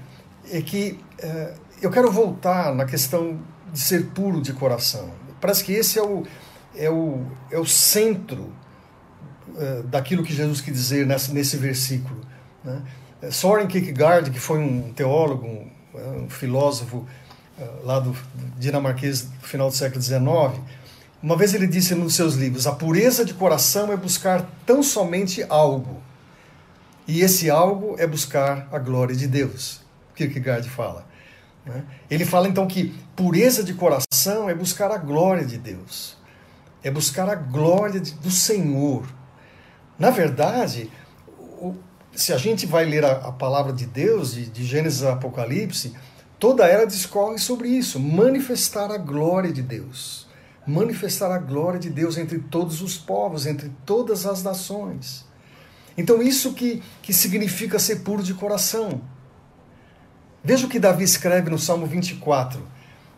[0.51, 3.41] é que é, eu quero voltar na questão
[3.73, 5.11] de ser puro de coração.
[5.41, 6.25] Parece que esse é o,
[6.75, 8.53] é o, é o centro
[9.49, 12.21] uh, daquilo que Jesus quis dizer nesse, nesse versículo.
[12.65, 12.83] Né?
[13.31, 16.99] Soren Kierkegaard, que foi um teólogo, um, um filósofo
[17.59, 18.17] uh, lá do
[18.59, 20.61] dinamarquês do final do século XIX,
[21.23, 25.45] uma vez ele disse nos seus livros: a pureza de coração é buscar tão somente
[25.49, 26.01] algo.
[27.07, 29.81] E esse algo é buscar a glória de Deus.
[30.15, 31.07] Kierkegaard fala.
[31.65, 31.83] Né?
[32.11, 36.18] Ele fala então que pureza de coração é buscar a glória de Deus
[36.83, 39.07] é buscar a glória do Senhor.
[39.99, 40.91] Na verdade,
[42.15, 45.95] se a gente vai ler a, palavra de Deus, de, Gênesis a Apocalipse,
[46.39, 50.27] toda ela discorre sobre isso, manifestar a glória de Deus.
[50.67, 55.27] Manifestar a glória de Deus entre todos os povos, entre todas as nações.
[55.97, 59.01] Então, isso que, que significa ser puro de coração.
[60.45, 62.61] Veja o que Davi escreve no Salmo 24.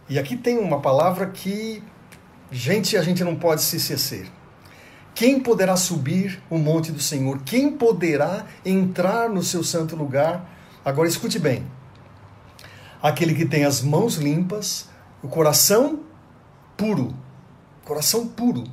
[0.08, 1.82] E aqui tem uma palavra que
[2.50, 4.26] Gente, a gente não pode se esquecer.
[5.14, 7.42] Quem poderá subir o monte do Senhor?
[7.44, 10.50] Quem poderá entrar no seu santo lugar?
[10.84, 11.64] Agora escute bem.
[13.00, 14.88] Aquele que tem as mãos limpas,
[15.22, 16.00] o coração
[16.76, 17.14] puro,
[17.84, 18.64] coração puro,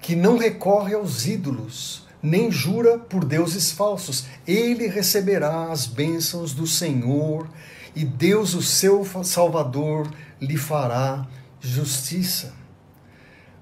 [0.00, 4.26] que não recorre aos ídolos, nem jura por deuses falsos.
[4.46, 7.48] Ele receberá as bênçãos do Senhor
[7.94, 10.10] e Deus, o seu Salvador,
[10.40, 11.26] lhe fará
[11.60, 12.54] justiça.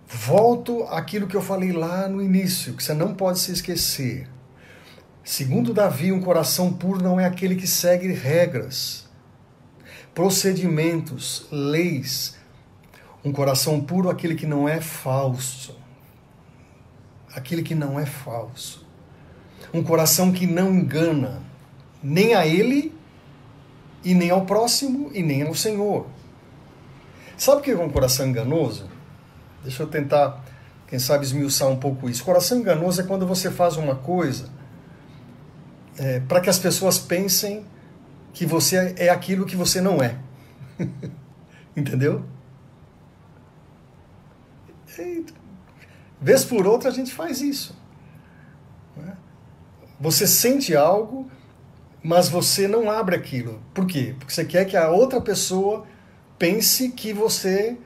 [0.07, 4.29] Volto àquilo que eu falei lá no início, que você não pode se esquecer.
[5.23, 9.07] Segundo Davi, um coração puro não é aquele que segue regras,
[10.15, 12.37] procedimentos, leis.
[13.23, 15.77] Um coração puro é aquele que não é falso.
[17.35, 18.87] Aquele que não é falso.
[19.75, 21.43] Um coração que não engana
[22.03, 22.97] nem a ele,
[24.03, 26.07] e nem ao próximo, e nem ao Senhor.
[27.39, 28.91] Sabe o que é um coração enganoso?
[29.63, 30.45] Deixa eu tentar,
[30.89, 32.25] quem sabe, esmiuçar um pouco isso.
[32.25, 34.51] Coração enganoso é quando você faz uma coisa
[35.97, 37.65] é, para que as pessoas pensem
[38.33, 40.19] que você é aquilo que você não é.
[41.77, 42.25] Entendeu?
[44.99, 45.25] E,
[46.21, 47.77] vez por outra a gente faz isso.
[48.97, 49.17] Né?
[50.01, 51.31] Você sente algo,
[52.03, 53.63] mas você não abre aquilo.
[53.73, 54.17] Por quê?
[54.19, 55.87] Porque você quer que a outra pessoa
[56.39, 57.77] pense que você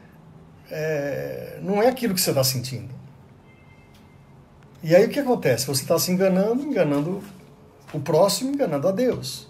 [0.70, 2.92] é, não é aquilo que você está sentindo.
[4.82, 5.66] E aí o que acontece?
[5.66, 7.22] Você está se enganando, enganando
[7.92, 9.48] o próximo, enganando a Deus.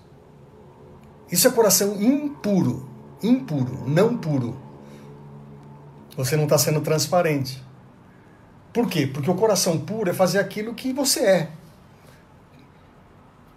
[1.31, 2.88] Isso é coração impuro.
[3.23, 4.61] Impuro, não puro.
[6.17, 7.62] Você não está sendo transparente.
[8.73, 9.07] Por quê?
[9.07, 11.51] Porque o coração puro é fazer aquilo que você é.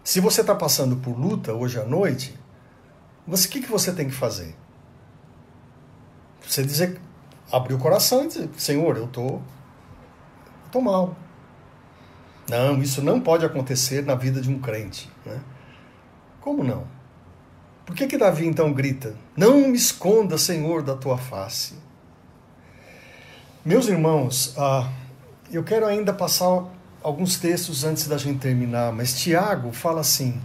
[0.03, 2.37] Se você está passando por luta hoje à noite,
[3.27, 4.55] o que, que você tem que fazer?
[6.47, 6.99] Você dizer,
[7.51, 9.39] abrir o coração e dizer, Senhor, eu tô,
[10.71, 11.15] tô mal.
[12.49, 15.09] Não, isso não pode acontecer na vida de um crente.
[15.25, 15.39] Né?
[16.39, 16.83] Como não?
[17.85, 21.73] Por que, que Davi então grita: Não me esconda, Senhor, da tua face?
[23.63, 24.89] Meus irmãos, ah,
[25.51, 26.65] eu quero ainda passar
[27.01, 30.39] alguns textos antes da gente terminar, mas Tiago fala assim,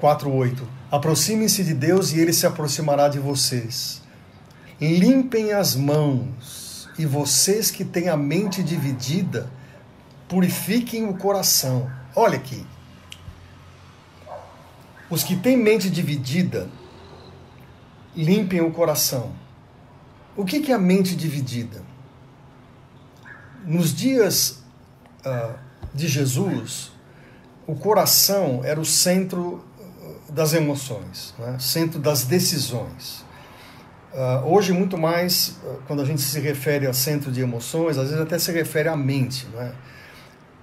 [0.00, 0.62] 4:8.
[0.90, 4.02] Aproximem-se de Deus e ele se aproximará de vocês.
[4.80, 9.50] Limpem as mãos, e vocês que têm a mente dividida,
[10.28, 11.90] purifiquem o coração.
[12.14, 12.64] Olha aqui.
[15.10, 16.68] Os que têm mente dividida,
[18.14, 19.32] limpem o coração.
[20.36, 21.82] O que é a mente dividida?
[23.64, 24.62] Nos dias
[25.24, 25.58] uh,
[25.94, 26.92] de Jesus,
[27.66, 31.58] o coração era o centro ah, das emoções, né?
[31.58, 33.24] centro das decisões.
[34.12, 38.08] Uh, hoje, muito mais, uh, quando a gente se refere a centro de emoções, às
[38.08, 39.46] vezes até se refere à mente.
[39.52, 39.72] Não é?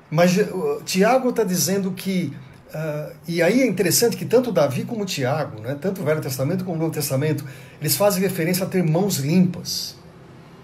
[0.09, 2.33] Mas uh, Tiago está dizendo que,
[3.25, 6.75] e aí é interessante que tanto Davi como Tiago, né, tanto o Velho Testamento como
[6.75, 7.45] o Novo Testamento,
[7.79, 9.95] eles fazem referência a ter mãos limpas.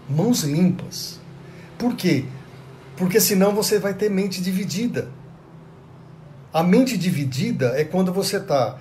[0.10, 1.22] Mãos limpas.
[1.78, 2.26] Por quê?
[2.98, 5.08] Porque senão você vai ter mente dividida.
[6.54, 8.78] A mente dividida é quando você está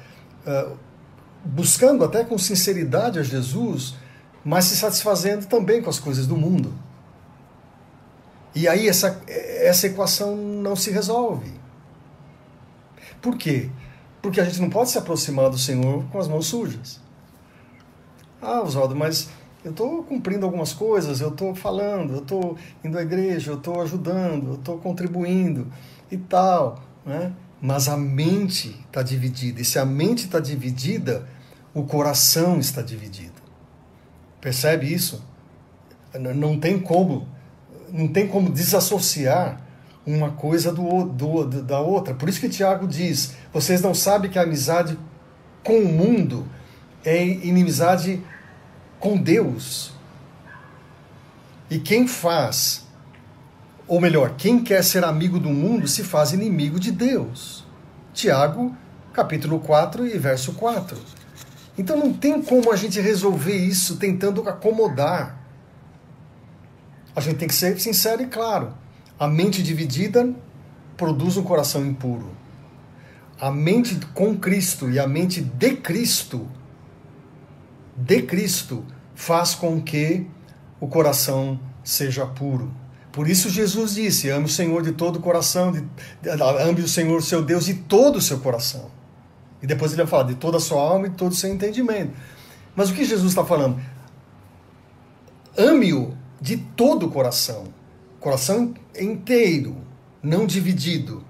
[1.44, 3.94] buscando até com sinceridade a Jesus,
[4.44, 6.72] mas se satisfazendo também com as coisas do mundo.
[8.54, 11.52] E aí essa, essa equação não se resolve.
[13.22, 13.70] Por quê?
[14.20, 17.00] Porque a gente não pode se aproximar do Senhor com as mãos sujas.
[18.40, 19.28] Ah, Oswaldo, mas
[19.64, 23.82] eu estou cumprindo algumas coisas, eu estou falando, eu estou indo à igreja, eu estou
[23.82, 25.70] ajudando, eu estou contribuindo
[26.10, 26.82] e tal.
[27.04, 27.32] Né?
[27.60, 29.60] Mas a mente está dividida.
[29.60, 31.28] E se a mente está dividida,
[31.74, 33.40] o coração está dividido.
[34.40, 35.22] Percebe isso?
[36.14, 37.28] Não tem como
[37.92, 39.60] não tem como desassociar
[40.06, 42.14] uma coisa do, do, da outra.
[42.14, 44.98] Por isso que Tiago diz: vocês não sabem que a amizade
[45.62, 46.46] com o mundo
[47.04, 48.22] é inimizade
[48.98, 49.92] com Deus.
[51.70, 52.86] E quem faz,
[53.90, 57.66] ou melhor, quem quer ser amigo do mundo se faz inimigo de Deus.
[58.14, 58.74] Tiago,
[59.12, 60.96] capítulo 4 e verso 4.
[61.76, 65.40] Então não tem como a gente resolver isso tentando acomodar
[67.14, 68.72] a gente tem que ser sincero e claro.
[69.18, 70.32] A mente dividida
[70.96, 72.30] produz um coração impuro.
[73.40, 76.48] A mente com Cristo e a mente de Cristo,
[77.96, 80.26] de Cristo, faz com que
[80.78, 82.72] o coração seja puro.
[83.12, 85.84] Por isso Jesus disse: ame o Senhor de todo o coração, de,
[86.60, 88.90] ame o Senhor seu Deus de todo o seu coração.
[89.62, 91.52] E depois ele vai falar de toda a sua alma e de todo o seu
[91.52, 92.12] entendimento.
[92.74, 93.80] Mas o que Jesus está falando?
[95.56, 97.64] Ame-o de todo o coração,
[98.18, 99.76] coração inteiro,
[100.22, 101.24] não dividido.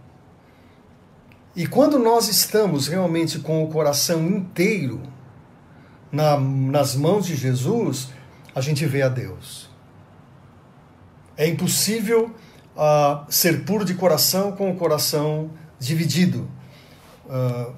[1.56, 5.02] E quando nós estamos realmente com o coração inteiro
[6.12, 8.08] na, nas mãos de Jesus,
[8.54, 9.69] a gente vê a Deus.
[11.40, 12.34] É impossível
[12.76, 15.48] uh, ser puro de coração com o coração
[15.78, 16.46] dividido.
[17.24, 17.72] Uh,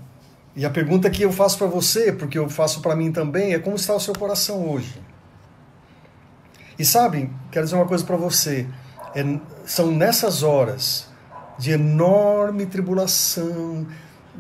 [0.57, 3.61] e a pergunta que eu faço para você, porque eu faço para mim também, é
[3.61, 5.01] como está o seu coração hoje?
[6.77, 8.67] E sabem, quero dizer uma coisa para você:
[9.15, 9.25] é,
[9.65, 11.07] são nessas horas
[11.57, 13.87] de enorme tribulação,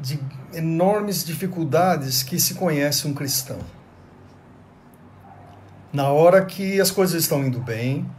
[0.01, 0.19] de
[0.53, 3.61] enormes dificuldades que se conhece um cristão.
[5.93, 8.11] Na hora que as coisas estão indo bem,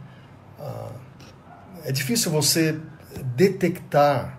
[1.84, 2.80] é difícil você
[3.36, 4.38] detectar,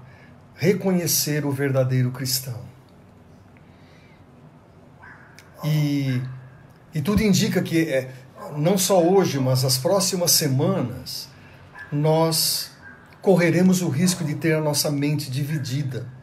[0.55, 2.60] reconhecer o verdadeiro cristão.
[5.63, 6.21] E,
[6.93, 8.12] e tudo indica que é,
[8.58, 11.29] não só hoje, mas as próximas semanas,
[11.91, 12.71] nós
[13.21, 16.13] correremos o risco de ter a nossa mente dividida.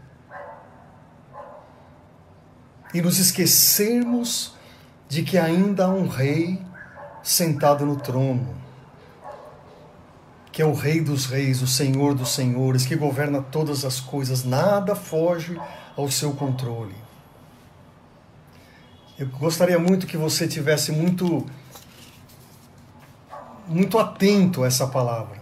[2.94, 4.54] e nos esquecermos
[5.08, 6.60] de que ainda há um rei
[7.22, 8.61] sentado no trono,
[10.52, 14.44] que é o Rei dos Reis, o Senhor dos Senhores, que governa todas as coisas,
[14.44, 15.58] nada foge
[15.96, 16.94] ao seu controle.
[19.18, 21.46] Eu gostaria muito que você tivesse muito
[23.66, 25.40] muito atento a essa palavra.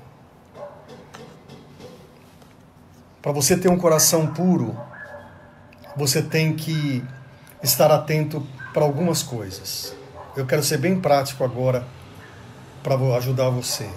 [3.21, 4.79] Para você ter um coração puro,
[5.97, 7.05] você tem que
[7.63, 9.95] estar atento para algumas coisas.
[10.37, 11.85] Eu quero ser bem prático agora
[12.83, 13.91] para ajudar você.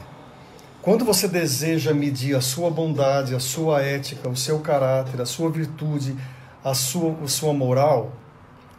[0.84, 5.50] Quando você deseja medir a sua bondade, a sua ética, o seu caráter, a sua
[5.50, 6.13] virtude,
[6.62, 8.12] a sua, a sua moral,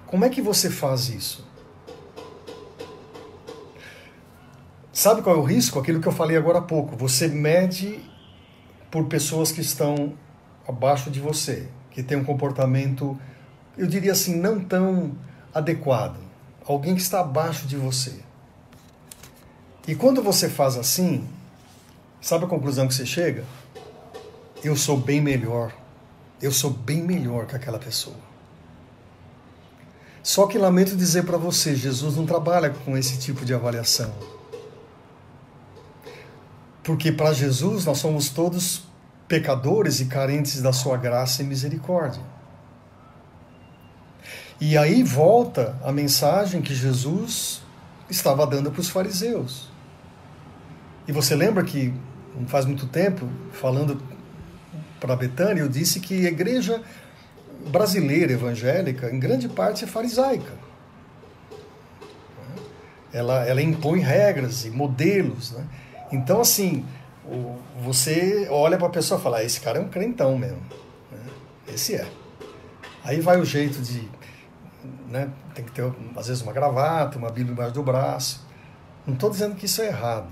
[0.07, 1.49] como é que você faz isso?
[4.93, 5.79] Sabe qual é o risco?
[5.79, 6.95] Aquilo que eu falei agora há pouco.
[6.95, 7.99] Você mede
[8.91, 10.13] por pessoas que estão
[10.69, 13.19] abaixo de você, que têm um comportamento,
[13.79, 15.13] eu diria assim, não tão
[15.55, 16.19] adequado.
[16.67, 18.21] Alguém que está abaixo de você.
[19.89, 21.27] E quando você faz assim,
[22.25, 23.45] sabe a conclusão que você chega?
[24.63, 25.75] Eu sou bem melhor.
[26.41, 28.17] Eu sou bem melhor que aquela pessoa.
[30.23, 34.11] Só que lamento dizer para você, Jesus não trabalha com esse tipo de avaliação.
[36.83, 38.85] Porque para Jesus nós somos todos
[39.29, 42.23] pecadores e carentes da sua graça e misericórdia.
[44.59, 47.61] E aí volta a mensagem que Jesus
[48.09, 49.69] estava dando para os fariseus.
[51.07, 51.93] E você lembra que
[52.35, 54.01] não faz muito tempo, falando
[55.01, 56.83] para Betânia, eu disse que a igreja
[57.69, 60.53] brasileira evangélica, em grande parte, é farisaica.
[63.13, 65.53] Ela, ela impõe regras e modelos.
[65.53, 65.65] Né?
[66.11, 66.85] Então, assim,
[67.81, 70.61] você olha para a pessoa e fala: ah, esse cara é um crentão mesmo.
[71.13, 71.19] Né?
[71.69, 72.07] Esse é.
[73.05, 74.09] Aí vai o jeito de.
[75.09, 75.31] Né?
[75.55, 75.85] Tem que ter,
[76.17, 78.45] às vezes, uma gravata, uma Bíblia embaixo do braço.
[79.07, 80.29] Não estou dizendo que isso é errado,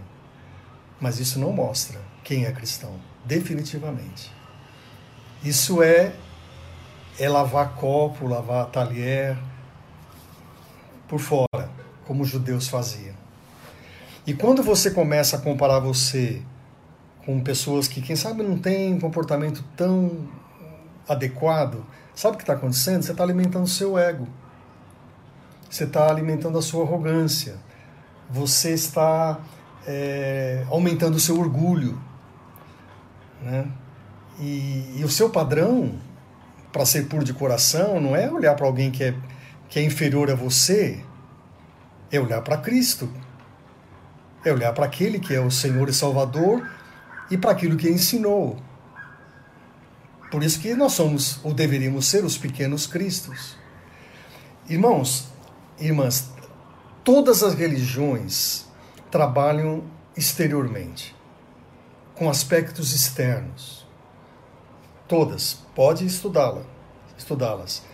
[1.03, 4.33] mas isso não mostra quem é cristão, definitivamente.
[5.43, 6.15] Isso é,
[7.19, 9.37] é lavar copo, lavar talher
[11.09, 11.69] por fora,
[12.07, 13.17] como os judeus faziam.
[14.25, 16.41] E quando você começa a comparar você
[17.27, 20.29] com pessoas que, quem sabe, não têm um comportamento tão
[21.09, 21.85] adequado,
[22.15, 23.03] sabe o que está acontecendo?
[23.03, 24.29] Você está alimentando o seu ego.
[25.69, 27.57] Você está alimentando a sua arrogância.
[28.31, 29.41] Você está
[29.87, 32.01] é, aumentando o seu orgulho.
[33.43, 33.67] Né?
[34.41, 35.99] E, e o seu padrão,
[36.73, 39.15] para ser puro de coração, não é olhar para alguém que é,
[39.69, 41.03] que é inferior a você,
[42.11, 43.09] é olhar para Cristo.
[44.45, 46.69] É olhar para aquele que é o Senhor e Salvador
[47.31, 48.61] e para aquilo que ensinou.
[50.31, 53.57] Por isso que nós somos, ou deveríamos ser, os pequenos cristos.
[54.69, 55.29] Irmãos,
[55.79, 56.31] irmãs,
[57.05, 58.67] todas as religiões
[59.13, 59.85] trabalham
[60.17, 61.15] exteriormente,
[62.17, 63.87] com aspectos externos.
[65.07, 65.59] Todas.
[65.73, 66.63] Pode estudá-la,
[67.17, 67.85] estudá-las.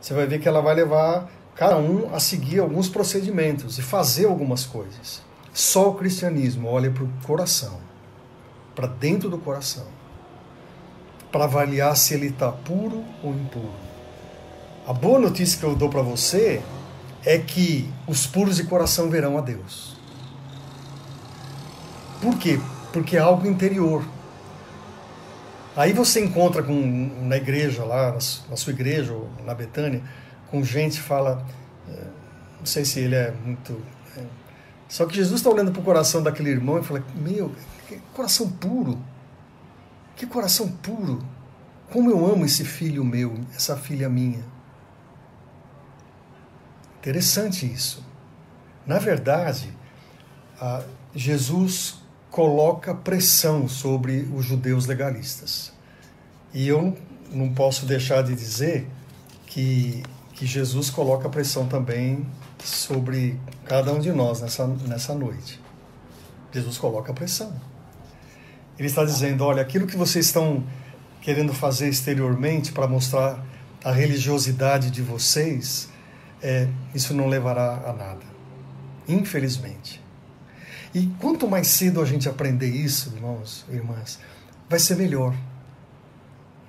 [0.00, 4.26] Você vai ver que ela vai levar cada um a seguir alguns procedimentos e fazer
[4.26, 5.20] algumas coisas.
[5.52, 7.80] Só o cristianismo olha para o coração
[8.76, 9.86] para dentro do coração,
[11.32, 13.72] para avaliar se ele está puro ou impuro.
[14.86, 16.62] A boa notícia que eu dou para você
[17.24, 19.95] é que os puros de coração verão a Deus.
[22.20, 22.58] Por quê?
[22.92, 24.04] Porque é algo interior.
[25.76, 26.74] Aí você encontra com,
[27.22, 30.02] na igreja lá, na sua igreja ou na Betânia,
[30.50, 31.46] com gente que fala,
[31.88, 32.06] eh,
[32.58, 33.78] não sei se ele é muito.
[34.16, 34.22] É,
[34.88, 37.52] só que Jesus está olhando para o coração daquele irmão e fala: Meu,
[37.86, 38.98] que coração puro.
[40.16, 41.22] Que coração puro.
[41.92, 44.44] Como eu amo esse filho meu, essa filha minha.
[46.98, 48.02] Interessante isso.
[48.86, 49.72] Na verdade,
[51.14, 52.02] Jesus
[52.36, 55.72] coloca pressão sobre os judeus legalistas.
[56.52, 56.94] E eu
[57.32, 58.86] não posso deixar de dizer
[59.46, 60.02] que,
[60.34, 62.26] que Jesus coloca pressão também
[62.62, 65.58] sobre cada um de nós nessa, nessa noite.
[66.52, 67.58] Jesus coloca pressão.
[68.78, 70.62] Ele está dizendo: olha, aquilo que vocês estão
[71.22, 73.42] querendo fazer exteriormente para mostrar
[73.82, 75.88] a religiosidade de vocês,
[76.42, 78.26] é, isso não levará a nada.
[79.08, 80.04] Infelizmente.
[80.96, 84.18] E quanto mais cedo a gente aprender isso, irmãos e irmãs,
[84.66, 85.36] vai ser melhor.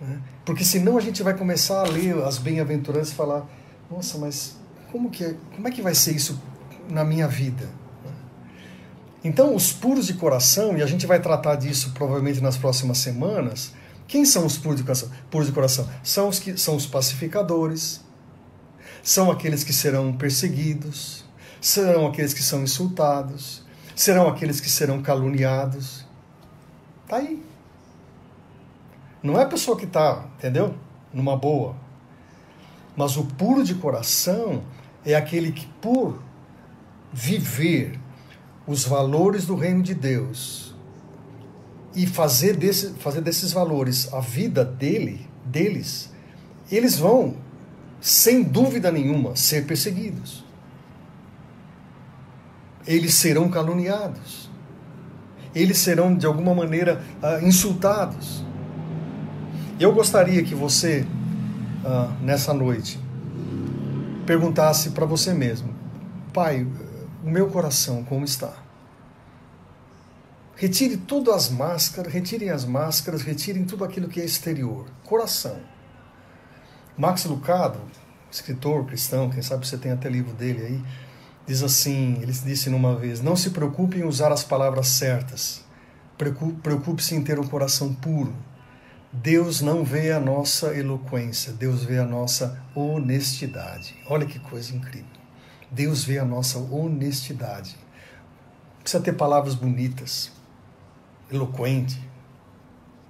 [0.02, 0.22] Né?
[0.44, 3.48] Porque senão a gente vai começar a ler as bem-aventuranças e falar:
[3.90, 4.58] nossa, mas
[4.92, 6.38] como que, é, como é que vai ser isso
[6.90, 7.70] na minha vida?
[9.24, 13.72] Então, os puros de coração, e a gente vai tratar disso provavelmente nas próximas semanas,
[14.10, 15.10] quem são os puros de coração?
[15.32, 15.88] Puros de coração?
[16.04, 18.02] São os que são os pacificadores,
[19.02, 21.24] são aqueles que serão perseguidos,
[21.62, 23.66] serão aqueles que são insultados,
[23.98, 26.06] serão aqueles que serão caluniados.
[27.08, 27.43] Tá aí.
[29.24, 30.76] Não é a pessoa que está, entendeu?
[31.12, 31.76] Numa boa.
[32.95, 34.64] Mas o puro de coração
[35.04, 36.22] é aquele que, por
[37.12, 38.00] viver
[38.68, 40.76] os valores do reino de Deus
[41.95, 46.12] e fazer, desse, fazer desses valores a vida dele, deles,
[46.72, 47.36] eles vão,
[48.00, 50.47] sem dúvida nenhuma, ser perseguidos.
[52.88, 54.50] Eles serão caluniados.
[55.54, 58.46] Eles serão, de alguma maneira, uh, insultados.
[59.80, 61.06] Eu gostaria que você,
[61.84, 63.00] uh, nessa noite,
[64.26, 65.74] perguntasse para você mesmo:
[66.34, 66.66] Pai,
[67.24, 68.54] o meu coração como está?
[70.56, 74.88] Retire todas as máscaras, retirem as máscaras, retirem tudo aquilo que é exterior.
[75.04, 75.58] Coração.
[76.98, 77.80] Max Lucado,
[78.32, 80.84] escritor cristão, quem sabe você tem até livro dele aí,
[81.48, 85.64] diz assim, ele disse numa vez, não se preocupe em usar as palavras certas,
[86.62, 88.36] preocupe-se em ter um coração puro.
[89.12, 93.95] Deus não vê a nossa eloquência, Deus vê a nossa honestidade.
[94.08, 95.08] Olha que coisa incrível.
[95.72, 97.78] Deus vê a nossa honestidade.
[98.82, 100.32] Precisa ter palavras bonitas,
[101.32, 102.02] eloquente.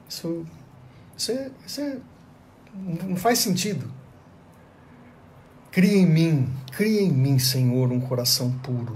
[0.07, 0.45] Isso,
[1.17, 1.97] isso, é, isso é,
[2.75, 3.91] não faz sentido.
[5.71, 8.93] Cria em mim, cria em mim, Senhor, um coração puro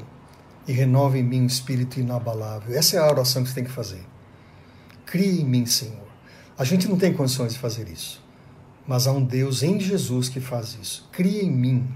[0.67, 2.75] e renova em mim um espírito inabalável.
[2.75, 4.03] Essa é a oração que você tem que fazer.
[5.05, 6.07] Cria em mim, Senhor.
[6.57, 8.23] A gente não tem condições de fazer isso,
[8.87, 11.09] mas há um Deus em Jesus que faz isso.
[11.11, 11.89] Cria em mim,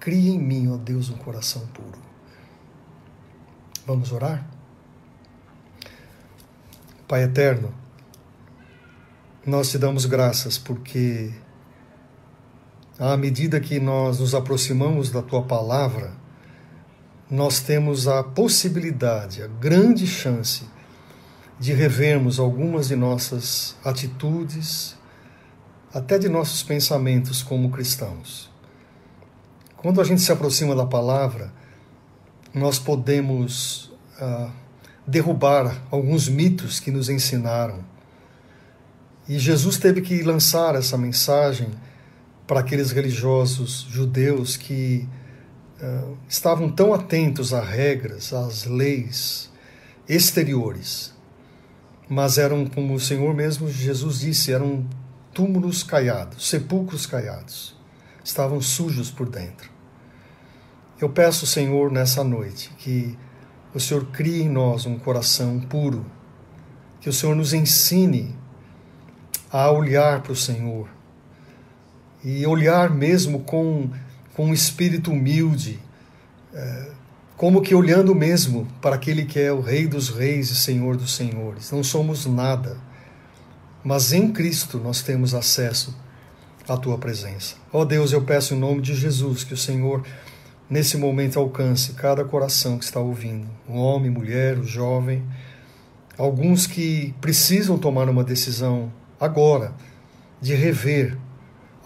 [0.00, 1.98] cria em mim, ó Deus, um coração puro.
[3.86, 4.44] Vamos orar?
[7.06, 7.72] Pai eterno,
[9.44, 11.32] nós te damos graças porque,
[12.98, 16.12] à medida que nós nos aproximamos da tua palavra,
[17.30, 20.64] nós temos a possibilidade, a grande chance
[21.58, 24.96] de revermos algumas de nossas atitudes,
[25.92, 28.50] até de nossos pensamentos como cristãos.
[29.76, 31.52] Quando a gente se aproxima da palavra,
[32.54, 33.92] nós podemos.
[34.20, 34.66] Uh,
[35.06, 37.84] derrubar alguns mitos que nos ensinaram.
[39.28, 41.68] E Jesus teve que lançar essa mensagem
[42.46, 45.08] para aqueles religiosos judeus que
[45.82, 49.50] uh, estavam tão atentos a regras, às leis
[50.08, 51.12] exteriores,
[52.08, 54.86] mas eram, como o Senhor mesmo Jesus disse, eram
[55.34, 57.76] túmulos caiados, sepulcros caiados,
[58.22, 59.70] estavam sujos por dentro.
[61.00, 63.18] Eu peço, Senhor, nessa noite, que
[63.74, 66.06] o Senhor crie em nós um coração puro,
[67.00, 68.34] que o Senhor nos ensine
[69.50, 70.88] a olhar para o Senhor
[72.26, 73.88] e olhar mesmo com,
[74.34, 75.78] com um espírito humilde,
[76.52, 76.88] é,
[77.36, 81.14] como que olhando mesmo para aquele que é o Rei dos Reis e Senhor dos
[81.14, 81.70] Senhores.
[81.70, 82.78] Não somos nada,
[83.84, 85.96] mas em Cristo nós temos acesso
[86.68, 87.54] à tua presença.
[87.72, 90.02] Ó oh Deus, eu peço em nome de Jesus que o Senhor
[90.68, 95.24] nesse momento alcance cada coração que está ouvindo, um homem, mulher, um jovem,
[96.18, 99.72] alguns que precisam tomar uma decisão agora
[100.42, 101.16] de rever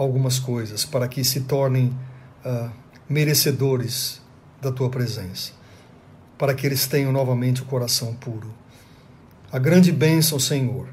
[0.03, 1.95] algumas coisas para que se tornem
[2.45, 2.71] uh,
[3.09, 4.21] merecedores
[4.61, 5.53] da tua presença,
[6.39, 8.55] para que eles tenham novamente o coração puro.
[9.53, 10.89] A grande bênção, Senhor,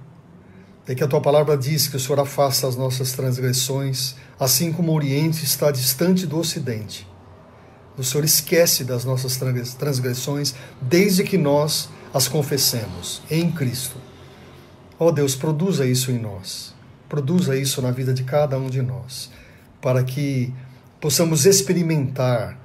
[0.85, 4.91] é que a tua palavra diz que o Senhor afasta as nossas transgressões, assim como
[4.91, 7.07] o Oriente está distante do Ocidente.
[7.97, 9.39] O Senhor esquece das nossas
[9.77, 13.97] transgressões desde que nós as confessemos em Cristo.
[14.99, 16.76] Ó oh Deus, produza isso em nós.
[17.09, 19.31] Produza isso na vida de cada um de nós,
[19.81, 20.53] para que
[20.99, 22.57] possamos experimentar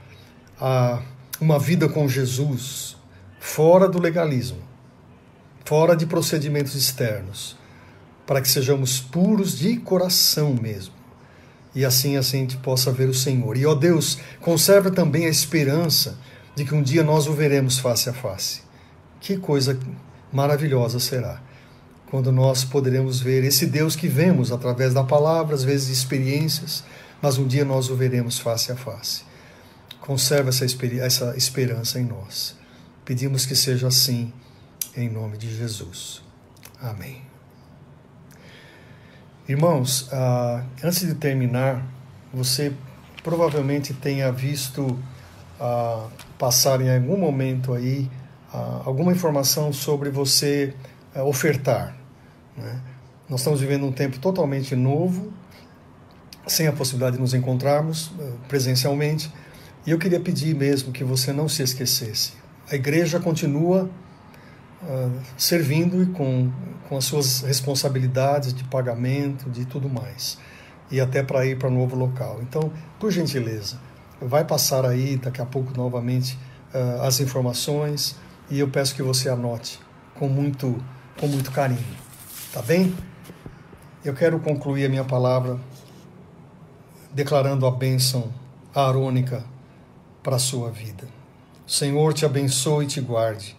[0.61, 1.03] a,
[1.41, 2.97] uma vida com Jesus
[3.39, 4.59] fora do legalismo,
[5.65, 7.57] fora de procedimentos externos,
[8.27, 11.03] para que sejamos puros de coração mesmo
[11.75, 13.57] e assim, assim a gente possa ver o Senhor.
[13.57, 16.19] E, ó Deus, conserva também a esperança
[16.55, 18.63] de que um dia nós o veremos face a face.
[19.21, 19.79] Que coisa
[20.33, 21.41] maravilhosa será
[22.13, 26.85] quando nós poderemos ver esse Deus que vemos através da palavra, às vezes experiências,
[27.23, 29.25] mas um dia nós o veremos face a face.
[29.99, 32.55] Conserva essa, essa esperança em nós.
[33.03, 34.31] Pedimos que seja assim,
[34.95, 36.21] em nome de Jesus.
[36.79, 37.23] Amém.
[39.49, 41.83] Irmãos, ah, antes de terminar,
[42.31, 42.75] você
[43.23, 44.99] provavelmente tenha visto
[45.59, 46.09] ah,
[46.39, 48.11] passar em algum momento aí
[48.53, 50.75] ah, alguma informação sobre você
[51.15, 52.02] ofertar.
[52.57, 52.81] Né?
[53.29, 55.33] Nós estamos vivendo um tempo totalmente novo
[56.47, 59.33] sem a possibilidade de nos encontrarmos uh, presencialmente.
[59.87, 62.33] E eu queria pedir mesmo que você não se esquecesse.
[62.71, 63.89] A igreja continua
[64.83, 66.53] uh, servindo e com,
[66.89, 70.39] com as suas responsabilidades de pagamento, de tudo mais.
[70.91, 72.41] E até para ir para novo local.
[72.43, 73.79] Então, por gentileza,
[74.21, 76.39] vai passar aí daqui a pouco novamente
[76.75, 78.17] uh, as informações
[78.51, 79.81] e eu peço que você anote
[80.15, 80.77] com muito,
[81.19, 82.02] com muito carinho.
[82.53, 82.95] Tá bem?
[84.05, 85.59] Eu quero concluir a minha palavra
[87.11, 88.31] declarando a bênção
[88.75, 89.43] arônica
[90.23, 91.09] para a sua vida.
[91.67, 93.57] O Senhor te abençoe e te guarde.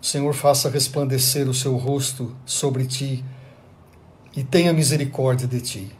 [0.00, 3.24] O Senhor faça resplandecer o seu rosto sobre ti
[4.34, 5.92] e tenha misericórdia de ti.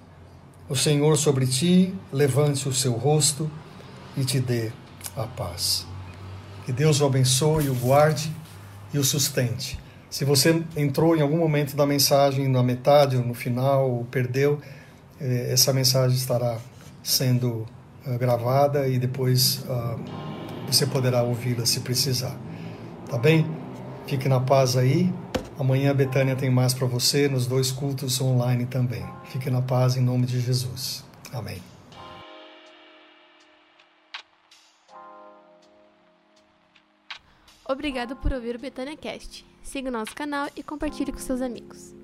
[0.69, 3.49] O Senhor sobre ti levante o seu rosto
[4.17, 4.73] e te dê
[5.17, 5.87] a paz.
[6.67, 8.35] Que Deus o abençoe, o guarde
[8.93, 9.82] e o sustente.
[10.13, 14.61] Se você entrou em algum momento da mensagem na metade ou no final ou perdeu,
[15.19, 16.59] eh, essa mensagem estará
[17.03, 17.67] sendo
[18.07, 19.99] eh, gravada e depois uh,
[20.67, 22.37] você poderá ouvi-la se precisar.
[23.09, 23.47] Tá bem?
[24.07, 25.11] Fique na paz aí.
[25.59, 29.05] Amanhã a Betânia tem mais para você nos dois cultos online também.
[29.31, 31.03] Fique na paz em nome de Jesus.
[31.33, 31.72] Amém.
[37.65, 39.45] Obrigado por ouvir o Betânia Cast.
[39.63, 42.02] Siga o nosso canal e compartilhe com seus amigos.